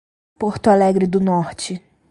[0.39, 1.79] Porto Alegre do Norte